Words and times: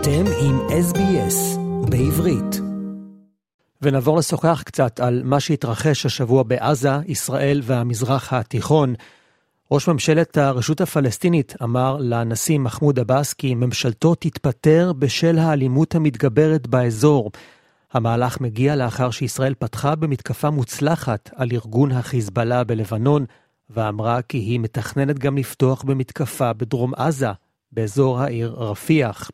אתם 0.00 0.24
עם 0.40 0.58
SBS 0.58 1.58
בעברית. 1.90 2.60
ונעבור 3.82 4.18
לשוחח 4.18 4.62
קצת 4.66 5.00
על 5.00 5.22
מה 5.24 5.40
שהתרחש 5.40 6.06
השבוע 6.06 6.42
בעזה, 6.42 6.90
ישראל 7.06 7.60
והמזרח 7.64 8.32
התיכון. 8.32 8.94
ראש 9.70 9.88
ממשלת 9.88 10.36
הרשות 10.36 10.80
הפלסטינית 10.80 11.54
אמר 11.62 11.96
לנשיא 12.00 12.58
מחמוד 12.58 12.98
עבאס 12.98 13.32
כי 13.32 13.54
ממשלתו 13.54 14.14
תתפטר 14.14 14.92
בשל 14.98 15.38
האלימות 15.38 15.94
המתגברת 15.94 16.66
באזור. 16.66 17.30
המהלך 17.92 18.40
מגיע 18.40 18.76
לאחר 18.76 19.10
שישראל 19.10 19.54
פתחה 19.54 19.94
במתקפה 19.94 20.50
מוצלחת 20.50 21.30
על 21.36 21.48
ארגון 21.52 21.92
החיזבאללה 21.92 22.64
בלבנון, 22.64 23.24
ואמרה 23.70 24.22
כי 24.22 24.38
היא 24.38 24.60
מתכננת 24.60 25.18
גם 25.18 25.38
לפתוח 25.38 25.82
במתקפה 25.82 26.52
בדרום 26.52 26.94
עזה, 26.94 27.32
באזור 27.72 28.20
העיר 28.20 28.54
רפיח. 28.58 29.30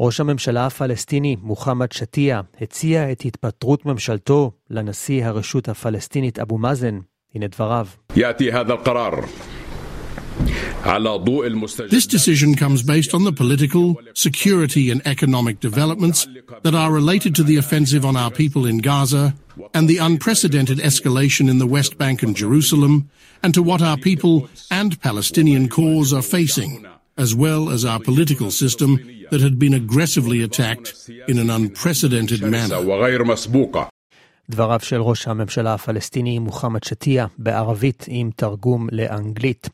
ראש 0.00 0.20
הממשלה 0.20 0.66
הפלסטיני 0.66 1.36
מוחמד 1.42 1.92
שתיה 1.92 2.40
הציע 2.60 3.12
את 3.12 3.22
התפטרות 3.24 3.86
ממשלתו 3.86 4.52
לנשיא 4.70 5.26
הרשות 5.26 5.68
הפלסטינית 5.68 6.38
אבו 6.38 6.58
מאזן. 6.58 6.98
הנה 7.34 7.46
דבריו. 7.46 7.86
This 11.96 12.06
decision 12.06 12.54
comes 12.54 12.82
based 12.82 13.14
on 13.14 13.22
the 13.24 13.32
political, 13.32 13.96
security, 14.14 14.90
and 14.90 15.00
economic 15.06 15.60
developments 15.60 16.26
that 16.64 16.74
are 16.74 16.90
related 16.90 17.32
to 17.36 17.44
the 17.44 17.56
offensive 17.56 18.04
on 18.04 18.16
our 18.16 18.30
people 18.30 18.66
in 18.66 18.78
Gaza 18.78 19.34
and 19.74 19.88
the 19.88 19.98
unprecedented 19.98 20.78
escalation 20.78 21.48
in 21.48 21.58
the 21.58 21.66
West 21.76 21.98
Bank 21.98 22.22
and 22.24 22.34
Jerusalem, 22.34 22.94
and 23.42 23.54
to 23.54 23.62
what 23.62 23.80
our 23.80 23.96
people 23.96 24.48
and 24.70 25.00
Palestinian 25.00 25.68
cause 25.68 26.12
are 26.12 26.26
facing, 26.36 26.84
As 27.17 27.33
well 27.35 27.69
as 27.75 27.83
our 27.85 27.99
political 27.99 28.51
system 28.51 28.89
that 29.31 29.41
had 29.41 29.57
been 29.59 29.73
aggressively 29.73 30.39
attacked 30.43 30.87
in 31.27 31.37
an 31.39 31.49
unprecedented 31.49 32.41
manner. 32.41 32.77
דבריו 34.49 34.79
של 34.79 35.01
ראש 35.01 35.27
הממשלה 35.27 35.73
הפלסטיני 35.73 36.39
מוחמד 36.39 36.83
שתיה 36.83 37.27
בערבית 37.37 38.05
עם 38.07 38.29
תרגום 38.35 38.87
לאנגלית. 38.91 39.69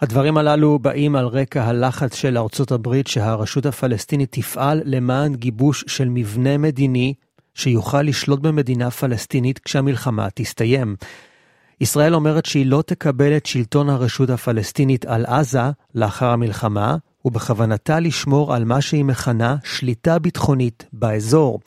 הדברים 0.00 0.36
הללו 0.36 0.78
באים 0.78 1.16
על 1.16 1.26
רקע 1.26 1.64
הלחץ 1.64 2.14
של 2.14 2.38
ארצות 2.38 2.72
הברית 2.72 3.06
שהרשות 3.06 3.66
הפלסטינית 3.66 4.32
תפעל 4.32 4.80
למען 4.84 5.34
גיבוש 5.34 5.84
של 5.86 6.08
מבנה 6.08 6.58
מדיני 6.58 7.14
שיוכל 7.54 8.02
לשלוט 8.02 8.40
במדינה 8.40 8.90
פלסטינית 8.90 9.58
כשהמלחמה 9.58 10.28
תסתיים. 10.34 10.96
ישראל 11.82 12.14
אומרת 12.14 12.46
שהיא 12.46 12.66
לא 12.66 12.82
תקבל 12.86 13.36
את 13.36 13.46
שלטון 13.46 13.90
הרשות 13.90 14.30
הפלסטינית 14.30 15.04
על 15.04 15.24
עזה 15.26 15.60
לאחר 15.94 16.26
המלחמה, 16.26 16.96
ובכוונתה 17.24 18.00
לשמור 18.00 18.54
על 18.54 18.64
מה 18.64 18.80
שהיא 18.80 19.04
מכנה 19.04 19.56
שליטה 19.64 20.18
ביטחונית 20.18 20.84
באזור. 20.92 21.60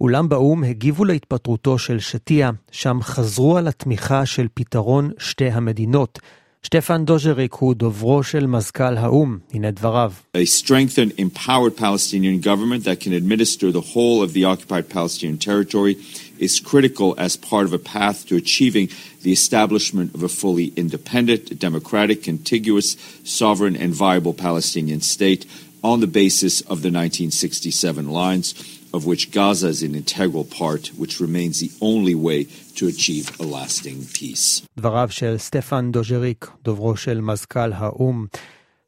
אולם 0.00 0.28
באו"ם 0.28 0.64
הגיבו 0.64 1.04
להתפטרותו 1.04 1.78
של 1.78 1.98
שתיה, 1.98 2.50
שם 2.70 2.98
חזרו 3.02 3.56
על 3.56 3.68
התמיכה 3.68 4.26
של 4.26 4.46
פתרון 4.54 5.10
שתי 5.18 5.50
המדינות. 5.50 6.18
שטפן 6.62 7.04
דוז'ריק 7.04 7.54
הוא 7.54 7.74
דוברו 7.74 8.22
של 8.22 8.46
מזכ"ל 8.46 8.96
האו"ם, 8.96 9.38
הנה 9.52 9.70
דבריו. 9.70 10.12
A 10.36 10.64
strengthened, 10.64 11.20
empowered 11.20 11.76
Palestinian 11.76 12.40
government 12.40 12.84
that 12.84 13.00
can 13.00 13.12
administer 13.12 13.72
the 13.72 13.84
whole 13.92 14.22
of 14.22 14.32
the 14.32 14.44
occupied 14.44 14.88
Palestinian 14.94 15.38
territory 15.38 15.94
is 16.41 16.59
critical 16.59 17.15
as 17.17 17.35
part 17.35 17.65
of 17.65 17.73
a 17.73 17.79
path 17.79 18.25
to 18.27 18.35
achieving 18.35 18.89
the 19.23 19.31
establishment 19.31 20.13
of 20.15 20.23
a 20.23 20.29
fully 20.29 20.67
independent, 20.75 21.59
democratic, 21.59 22.23
contiguous, 22.23 22.95
sovereign, 23.23 23.75
and 23.75 23.93
viable 23.93 24.33
Palestinian 24.33 25.01
state 25.01 25.45
on 25.83 25.99
the 25.99 26.13
basis 26.21 26.61
of 26.61 26.77
the 26.85 26.91
1967 26.91 28.09
lines, 28.09 28.47
of 28.93 29.05
which 29.05 29.31
Gaza 29.31 29.67
is 29.67 29.83
an 29.83 29.95
integral 29.95 30.45
part, 30.45 30.83
which 31.01 31.19
remains 31.19 31.59
the 31.59 31.71
only 31.81 32.15
way 32.15 32.39
to 32.77 32.87
achieve 32.87 33.25
a 33.39 33.43
lasting 33.43 34.05
peace. 34.13 34.61
דבריו 34.77 35.07
של 35.11 35.35
סטפן 35.37 35.91
דוז'ריק, 35.91 36.47
דוברו 36.63 36.97
של 36.97 37.21
מזכ"ל 37.21 37.73
האו"ם. 37.73 38.25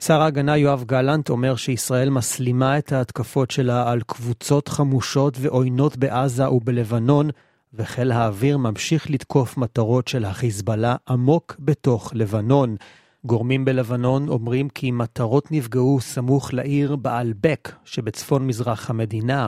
שר 0.04 0.22
ההגנה 0.22 0.58
יואב 0.58 0.84
גלנט 0.84 1.30
אומר 1.30 1.56
שישראל 1.56 2.10
מסלימה 2.10 2.78
את 2.78 2.92
ההתקפות 2.92 3.52
שלה 3.52 3.92
על 3.92 4.02
קבוצות 4.08 4.68
חמושות 4.68 5.38
ועוינות 5.42 5.98
בעזה 5.98 6.50
ובלבנון, 6.50 7.30
וחיל 7.77 8.13
האוויר 8.13 8.59
ממשיך 8.59 9.11
לתקוף 9.11 9.57
מטרות 9.57 10.09
של 10.09 10.25
החיזבאללה 10.25 10.97
עמוק 11.09 11.57
בתוך 11.59 12.11
לבנון. 12.15 12.77
גורמים 13.25 13.65
בלבנון 13.65 14.29
אומרים 14.29 14.69
כי 14.69 14.91
מטרות 14.91 15.53
נפגעו 15.53 16.01
סמוך 16.01 16.55
לעיר 16.55 16.97
בעלבק 16.97 17.73
שבצפון 17.85 18.47
מזרח 18.47 18.91
המדינה. 18.91 19.47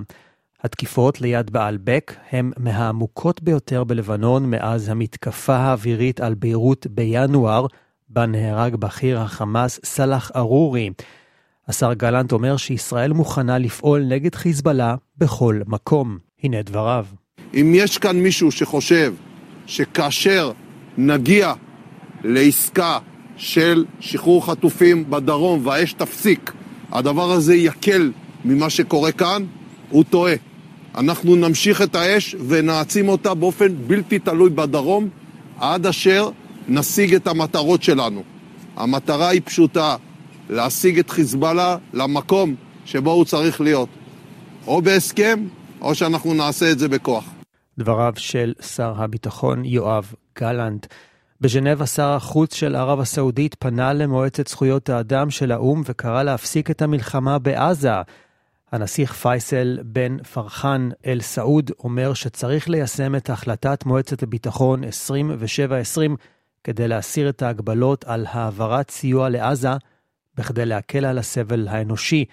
התקיפות 0.63 1.21
ליד 1.21 1.51
בעלבק 1.51 2.15
הם 2.31 2.53
מהעמוקות 2.59 3.43
ביותר 3.43 3.85
בלבנון 3.85 4.51
מאז 4.51 4.89
המתקפה 4.89 5.57
האווירית 5.57 6.21
על 6.21 6.35
ביירות 6.35 6.87
בינואר, 6.87 7.67
בה 8.09 8.27
נהרג 8.27 8.77
בכיר 8.77 9.21
החמאס 9.21 9.81
סאלח 9.85 10.31
ארורי. 10.37 10.91
השר 11.69 11.93
גלנט 11.93 12.33
אומר 12.33 12.57
שישראל 12.57 13.13
מוכנה 13.13 13.59
לפעול 13.59 14.05
נגד 14.05 14.35
חיזבאללה 14.35 14.95
בכל 15.17 15.61
מקום. 15.67 16.19
הנה 16.43 16.63
דבריו. 16.63 17.07
אם 17.57 17.73
יש 17.75 17.99
כאן 17.99 18.21
מישהו 18.21 18.53
שחושב 18.53 19.15
שכאשר 19.67 20.53
נגיע 20.99 21.53
לעסקה 22.25 22.99
של 23.37 23.85
שחרור 24.01 24.47
חטופים 24.47 25.11
בדרום 25.11 25.67
והאש 25.67 25.93
תפסיק, 25.93 26.53
הדבר 26.93 27.33
הזה 27.33 27.55
יקל 27.55 28.13
ממה 28.45 28.71
שקורה 28.71 29.13
כאן, 29.13 29.45
הוא 29.91 30.05
טועה. 30.11 30.35
אנחנו 30.97 31.37
נמשיך 31.37 31.83
את 31.83 31.95
האש 31.95 32.37
ונעצים 32.49 33.09
אותה 33.09 33.35
באופן 33.35 33.69
בלתי 33.87 34.19
תלוי 34.19 34.51
בדרום 34.51 35.09
עד 35.59 35.87
אשר 35.87 36.31
נשיג 36.69 37.15
את 37.15 37.27
המטרות 37.27 37.83
שלנו. 37.83 38.23
המטרה 38.77 39.29
היא 39.29 39.41
פשוטה, 39.45 39.97
להשיג 40.51 40.99
את 40.99 41.11
חיזבאללה 41.11 41.77
למקום 41.93 42.55
שבו 42.85 43.11
הוא 43.11 43.25
צריך 43.25 43.61
להיות. 43.61 43.89
או 44.67 44.83
בהסכם, 44.83 45.47
או 45.81 45.95
שאנחנו 45.95 46.35
נעשה 46.35 46.71
את 46.71 46.79
זה 46.79 46.89
בכוח. 46.89 47.36
דבריו 47.79 48.13
של 48.17 48.55
שר 48.61 49.03
הביטחון 49.03 49.65
יואב 49.65 50.15
גלנט. 50.39 50.87
בז'נבה 51.41 51.87
שר 51.87 52.09
החוץ 52.09 52.55
של 52.55 52.77
ערב 52.77 53.01
הסעודית 53.01 53.55
פנה 53.55 53.93
למועצת 53.93 54.49
זכויות 54.49 54.89
האדם 54.89 55.31
של 55.31 55.53
האו"ם 55.53 55.83
וקרא 55.85 56.23
להפסיק 56.23 56.71
את 56.71 56.83
המלחמה 56.83 57.39
בעזה. 57.39 57.93
הנסיך 58.73 59.13
פייסל 59.13 59.79
בן 59.85 60.23
פרחן 60.23 60.89
אל 61.07 61.21
סעוד 61.21 61.71
אומר 61.79 62.15
שצריך 62.15 62.69
ליישם 62.69 63.15
את 63.15 63.31
החלטת 63.31 63.87
מועצת 63.87 64.23
הביטחון 64.23 64.85
2720 64.85 66.17
כדי 66.65 66.89
להסיר 66.89 67.29
את 67.29 67.43
ההגבלות 67.43 68.05
על 68.05 68.27
העברת 68.29 68.91
סיוע 68.91 69.29
לעזה 69.29 69.71
בכדי 70.37 70.67
להקל 70.67 71.05
על 71.05 71.19
הסבל 71.19 71.69
האנושי, 71.69 72.25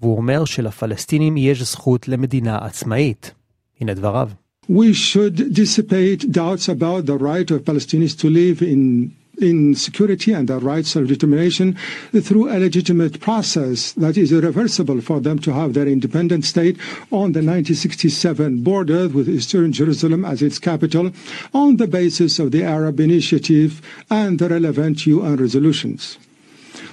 והוא 0.00 0.16
אומר 0.16 0.44
שלפלסטינים 0.44 1.36
יש 1.36 1.62
זכות 1.62 2.08
למדינה 2.08 2.58
עצמאית. 2.58 3.34
הנה 3.80 3.94
דבריו. 3.94 4.30
We 4.68 4.92
should 4.92 5.54
dissipate 5.54 6.32
doubts 6.32 6.68
about 6.68 7.06
the 7.06 7.16
right 7.16 7.48
of 7.50 7.64
Palestinians 7.64 8.18
to 8.18 8.28
live 8.28 8.62
in 8.62 9.12
in 9.38 9.74
security 9.74 10.32
and 10.32 10.48
their 10.48 10.58
rights 10.58 10.96
of 10.96 11.08
determination 11.08 11.76
through 12.22 12.48
a 12.48 12.56
legitimate 12.58 13.20
process 13.20 13.92
that 13.92 14.16
is 14.16 14.32
irreversible 14.32 15.00
for 15.02 15.20
them 15.20 15.38
to 15.40 15.52
have 15.52 15.74
their 15.74 15.86
independent 15.86 16.44
state 16.44 16.76
on 17.12 17.32
the 17.32 17.44
1967 17.44 18.62
border 18.62 19.08
with 19.08 19.28
Eastern 19.28 19.72
Jerusalem 19.72 20.24
as 20.24 20.42
its 20.42 20.58
capital 20.58 21.12
on 21.52 21.76
the 21.76 21.86
basis 21.86 22.38
of 22.38 22.50
the 22.50 22.62
Arab 22.64 22.98
Initiative 22.98 23.82
and 24.10 24.38
the 24.38 24.48
relevant 24.48 25.06
UN 25.06 25.36
resolutions. 25.36 26.18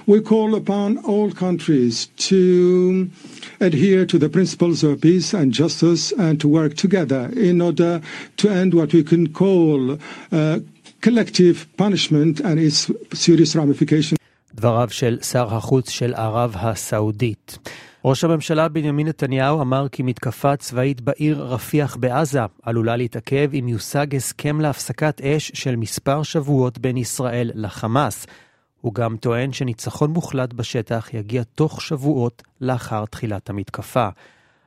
We 0.06 0.20
call 0.20 0.54
upon 0.54 0.98
all 1.10 1.28
countries 1.44 1.94
to 2.30 3.08
adhere 3.60 4.02
to 4.12 4.18
the 4.18 4.28
principles 4.28 4.78
of 4.84 5.00
peace 5.00 5.28
and 5.34 5.52
justice 5.52 6.12
and 6.24 6.40
to 6.42 6.48
work 6.48 6.72
together 6.84 7.22
in 7.50 7.60
order 7.60 7.92
to 8.40 8.48
end 8.60 8.74
what 8.74 8.92
we 8.92 9.02
can 9.10 9.24
call 9.32 9.78
uh, 9.92 10.58
collective 11.06 11.56
punishment 11.76 12.34
and 12.40 12.56
its 12.58 12.90
serious 13.12 13.56
ramifications. 13.56 14.18
דבריו 14.54 14.88
של 14.90 15.18
שר 15.22 15.54
החוץ 15.54 15.90
של 15.90 16.14
ערב 16.14 16.54
הסעודית. 16.58 17.58
ראש 18.04 18.24
הממשלה 18.24 18.68
בנימין 18.68 19.08
נתניהו 19.08 19.60
אמר 19.60 19.86
כי 19.88 20.02
מתקפה 20.02 20.56
צבאית 20.56 21.00
בעיר 21.00 21.42
רפיח 21.42 21.96
בעזה 21.96 22.40
עלולה 22.62 22.96
להתעכב 22.96 23.50
אם 23.54 23.68
יושג 23.68 24.16
הסכם 24.16 24.60
להפסקת 24.60 25.20
אש 25.20 25.50
של 25.54 25.76
מספר 25.76 26.22
שבועות 26.22 26.78
בין 26.78 26.96
ישראל 26.96 27.50
לחמאס. 27.54 28.26
הוא 28.84 28.94
גם 28.94 29.16
טוען 29.16 29.52
שניצחון 29.52 30.10
מוחלט 30.10 30.52
בשטח 30.52 31.14
יגיע 31.14 31.42
תוך 31.54 31.82
שבועות 31.82 32.42
לאחר 32.60 33.04
תחילת 33.04 33.50
המתקפה. 33.50 34.08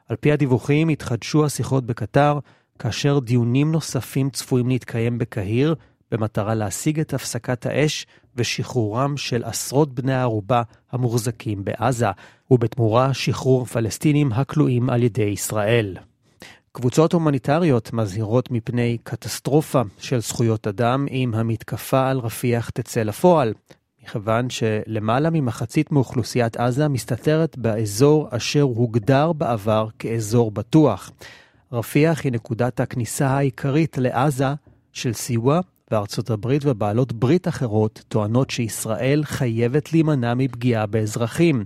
על 0.09 0.15
פי 0.15 0.31
הדיווחים 0.31 0.89
התחדשו 0.89 1.45
השיחות 1.45 1.85
בקטר, 1.85 2.39
כאשר 2.79 3.19
דיונים 3.19 3.71
נוספים 3.71 4.29
צפויים 4.29 4.69
להתקיים 4.69 5.17
בקהיר, 5.17 5.75
במטרה 6.11 6.55
להשיג 6.55 6.99
את 6.99 7.13
הפסקת 7.13 7.65
האש 7.65 8.05
ושחרורם 8.35 9.17
של 9.17 9.43
עשרות 9.43 9.93
בני 9.93 10.13
הערובה 10.13 10.61
המוחזקים 10.91 11.63
בעזה, 11.65 12.07
ובתמורה 12.51 13.13
שחרור 13.13 13.65
פלסטינים 13.65 14.31
הכלואים 14.31 14.89
על 14.89 15.03
ידי 15.03 15.21
ישראל. 15.21 15.97
קבוצות 16.71 17.13
הומניטריות 17.13 17.93
מזהירות 17.93 18.51
מפני 18.51 18.97
קטסטרופה 19.03 19.81
של 19.97 20.19
זכויות 20.19 20.67
אדם 20.67 21.05
אם 21.11 21.31
המתקפה 21.35 22.09
על 22.09 22.19
רפיח 22.19 22.69
תצא 22.69 23.01
לפועל, 23.03 23.53
מכיוון 24.07 24.50
שלמעלה 24.50 25.30
ממחצית 25.30 25.92
מאוכלוסיית 25.92 26.57
עזה 26.57 26.88
מסתתרת 26.88 27.57
באזור 27.57 28.27
אשר 28.31 28.62
הוגדר 28.62 29.33
בעבר 29.33 29.88
כאזור 30.00 30.51
בטוח. 30.51 31.12
רפיח 31.71 32.24
היא 32.24 32.31
נקודת 32.31 32.80
הכניסה 32.80 33.27
העיקרית 33.27 33.98
לעזה 33.98 34.45
של 34.94 35.13
סיוע, 35.13 35.59
וארצות 35.92 36.30
הברית 36.30 36.62
ובעלות 36.65 37.13
ברית 37.13 37.48
אחרות 37.48 38.04
טוענות 38.07 38.50
שישראל 38.50 39.24
חייבת 39.24 39.94
להימנע 39.94 40.33
מפגיעה 40.33 40.86
באזרחים. 40.86 41.63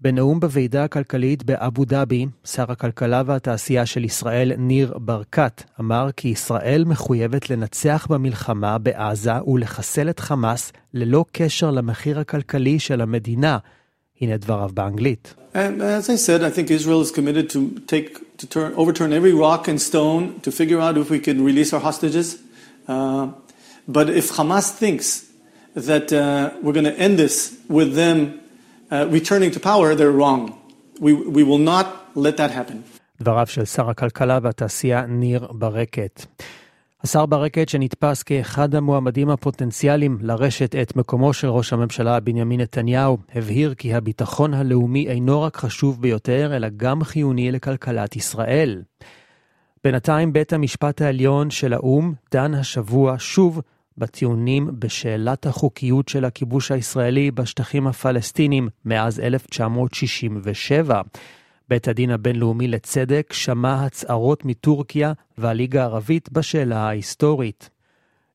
בנאום 0.00 0.40
בוועידה 0.40 0.84
הכלכלית 0.84 1.44
באבו 1.44 1.84
דאבי, 1.84 2.26
שר 2.44 2.72
הכלכלה 2.72 3.22
והתעשייה 3.26 3.86
של 3.86 4.04
ישראל, 4.04 4.52
ניר 4.58 4.94
ברקת, 4.98 5.62
אמר 5.80 6.08
כי 6.16 6.28
ישראל 6.28 6.84
מחויבת 6.86 7.50
לנצח 7.50 8.06
במלחמה 8.10 8.78
בעזה 8.78 9.42
ולחסל 9.46 10.10
את 10.10 10.20
חמאס 10.20 10.72
ללא 10.94 11.24
קשר 11.32 11.70
למחיר 11.70 12.20
הכלכלי 12.20 12.78
של 12.78 13.00
המדינה. 13.00 13.58
הנה 14.20 14.36
דבריו 14.36 14.70
באנגלית. 14.74 15.34
As 15.54 16.06
said, 16.26 16.42
I 16.42 16.50
think 16.50 16.70
Israel 16.70 17.00
is 17.00 17.10
committed 17.10 17.50
to 17.50 17.60
take 17.86 18.10
to 18.40 18.46
turn, 18.46 18.72
overturn 18.76 19.12
every 19.12 19.32
rock 19.32 19.66
and 19.66 19.80
stone 19.80 20.22
to 20.42 20.52
figure 20.52 20.80
out 20.80 20.96
if 20.96 21.10
we 21.10 21.18
can 21.18 21.44
release 21.44 21.72
our 21.72 21.80
hostages. 21.80 22.36
Uh, 22.86 23.26
but 23.88 24.06
if 24.10 24.26
Hamas 24.36 24.66
thinks 24.82 25.06
that 25.74 26.12
uh, 26.12 26.50
we're 26.62 26.76
going 26.80 26.90
to 26.92 26.98
end 27.06 27.18
this 27.18 27.56
with 27.68 27.94
them 27.94 28.16
uh, 28.20 28.47
returning 28.90 29.50
to 29.50 29.60
power, 29.60 29.94
they're 29.94 30.16
wrong. 30.22 30.52
We, 31.00 31.12
we 31.14 31.42
will 31.42 31.58
not 31.58 31.86
let 32.14 32.36
that 32.36 32.50
happen. 32.50 32.82
דבריו 33.20 33.46
של 33.46 33.64
שר 33.64 33.90
הכלכלה 33.90 34.38
והתעשייה 34.42 35.06
ניר 35.06 35.48
ברקת. 35.52 36.26
השר 37.02 37.26
ברקת, 37.26 37.68
שנתפס 37.68 38.22
כאחד 38.22 38.74
המועמדים 38.74 39.30
הפוטנציאליים 39.30 40.18
לרשת 40.20 40.74
את 40.74 40.96
מקומו 40.96 41.32
של 41.32 41.48
ראש 41.48 41.72
הממשלה 41.72 42.20
בנימין 42.20 42.60
נתניהו, 42.60 43.18
הבהיר 43.34 43.74
כי 43.74 43.94
הביטחון 43.94 44.54
הלאומי 44.54 45.08
אינו 45.08 45.42
רק 45.42 45.56
חשוב 45.56 46.02
ביותר, 46.02 46.56
אלא 46.56 46.68
גם 46.76 47.04
חיוני 47.04 47.52
לכלכלת 47.52 48.16
ישראל. 48.16 48.82
בינתיים 49.84 50.32
בית 50.32 50.52
המשפט 50.52 51.02
העליון 51.02 51.50
של 51.50 51.72
האו"ם 51.72 52.12
דן 52.32 52.54
השבוע 52.54 53.14
שוב 53.18 53.60
בטיעונים 53.98 54.70
בשאלת 54.78 55.46
החוקיות 55.46 56.08
של 56.08 56.24
הכיבוש 56.24 56.70
הישראלי 56.70 57.30
בשטחים 57.30 57.86
הפלסטינים 57.86 58.68
מאז 58.84 59.20
1967. 59.20 61.02
בית 61.68 61.88
הדין 61.88 62.10
הבינלאומי 62.10 62.68
לצדק 62.68 63.32
שמע 63.32 63.84
הצהרות 63.84 64.44
מטורקיה 64.44 65.12
והליגה 65.38 65.82
הערבית 65.82 66.32
בשאלה 66.32 66.76
ההיסטורית. 66.76 67.70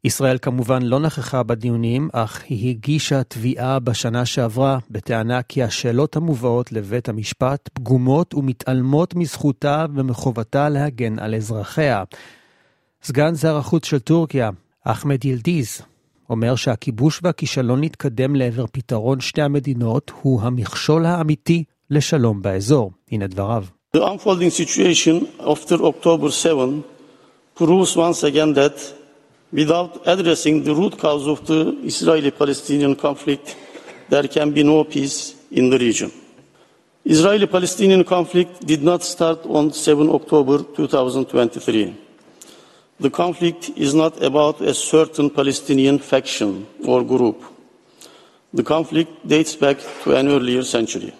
ישראל 0.04 0.38
כמובן 0.42 0.81
לא 0.83 1.00
נכחה 1.00 1.44
בדיונים, 1.44 2.10
אך 2.13 2.44
היא 2.50 2.69
הגישה 2.69 3.24
תביעה 3.24 3.80
בשנה 3.80 4.25
שעברה 4.25 4.77
בטענה 4.92 5.42
כי 5.42 5.63
השאלות 5.63 6.15
המובאות 6.15 6.71
לבית 6.71 7.10
המשפט 7.10 7.69
פגומות 7.74 8.33
ומתעלמות 8.33 9.15
מזכותה 9.15 9.86
ומחובתה 9.95 10.69
להגן 10.69 11.19
על 11.19 11.36
אזרחיה. 11.36 12.04
סגן 13.04 13.36
שר 13.36 13.57
החוץ 13.57 13.86
של 13.86 14.00
טורקיה, 14.00 14.50
אחמד 14.84 15.26
ילדיז, 15.26 15.82
אומר 16.30 16.56
שהכיבוש 16.56 17.20
והכישלון 17.24 17.82
להתקדם 17.82 18.36
לעבר 18.36 18.66
פתרון 18.72 19.20
שתי 19.20 19.42
המדינות 19.42 20.12
הוא 20.22 20.42
המכשול 20.42 21.06
האמיתי 21.06 21.64
לשלום 21.90 22.42
באזור. 22.42 22.92
הנה 23.12 23.28
דבריו. 23.28 23.64
The 23.98 24.02
unfolding 24.02 24.50
situation 24.50 25.28
after 25.40 25.76
October 25.76 26.32
7 26.32 26.82
proves 27.56 27.96
once 27.96 28.24
again 28.24 28.54
that 28.54 28.78
without 29.54 30.02
addressing 30.08 30.64
the 30.64 30.74
root 30.74 30.98
cause 30.98 31.28
of 31.28 31.46
the 31.46 31.78
Israeli-Palestinian 31.84 32.96
conflict, 32.96 33.56
there 34.10 34.28
can 34.28 34.52
be 34.52 34.64
no 34.64 34.84
peace 34.84 35.36
in 35.52 35.70
the 35.70 35.78
region. 35.78 36.12
Israeli-Palestinian 37.06 38.04
conflict 38.04 38.66
did 38.66 38.82
not 38.82 39.04
start 39.04 39.40
on 39.46 39.72
7 39.72 40.10
October 40.10 40.64
2023. 40.76 42.03
The 43.01 43.10
conflict 43.10 43.69
is 43.75 43.94
not 43.94 44.22
about 44.24 44.62
a 44.62 44.74
certain 44.74 45.30
Palestinian 45.30 45.98
faction 46.00 46.68
or 46.86 47.04
group. 47.04 47.44
The 48.54 48.63
conflict 48.63 49.28
dates 49.28 49.56
back 49.56 49.78
to 50.04 50.16
an 50.16 50.28
earlier 50.28 50.63
century. 50.63 51.12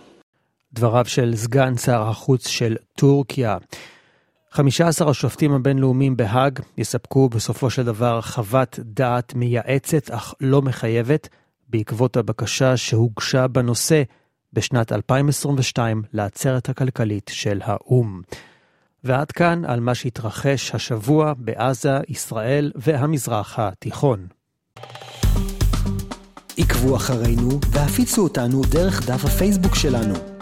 דבריו 0.73 1.05
של 1.05 1.35
סגן 1.35 1.77
שר 1.77 2.01
החוץ 2.01 2.47
של 2.47 2.75
טורקיה. 2.95 3.57
15 4.51 5.09
השופטים 5.09 5.53
הבינלאומיים 5.53 6.17
בהאג 6.17 6.59
יספקו 6.77 7.29
בסופו 7.29 7.69
של 7.69 7.83
דבר 7.83 8.21
חוות 8.21 8.79
דעת 8.83 9.33
מייעצת 9.35 10.11
אך 10.11 10.33
לא 10.41 10.61
מחייבת 10.61 11.29
בעקבות 11.69 12.17
הבקשה 12.17 12.77
שהוגשה 12.77 13.47
בנושא 13.47 14.03
בשנת 14.53 14.91
2022 14.91 16.03
לעצרת 16.13 16.69
הכלכלית 16.69 17.31
של 17.33 17.59
האו"ם. 17.63 18.21
ועד 19.03 19.31
כאן 19.31 19.65
על 19.65 19.79
מה 19.79 19.95
שהתרחש 19.95 20.75
השבוע 20.75 21.33
בעזה, 21.38 22.00
ישראל 22.07 22.71
והמזרח 22.75 23.59
התיכון. 23.59 24.27
עקבו 26.57 26.95
אחרינו 26.95 27.50
והפיצו 27.71 28.23
אותנו 28.23 28.61
דרך 28.71 29.09
דף 29.09 29.25
הפייסבוק 29.25 29.75
שלנו. 29.75 30.32